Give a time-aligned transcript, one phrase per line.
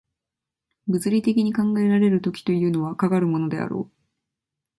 [0.87, 3.95] 物理的に考えられる時というのは、かかるものであろう。